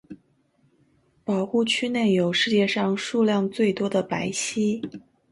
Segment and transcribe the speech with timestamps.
[1.23, 4.81] 保护区内有世界上数量最多的白犀。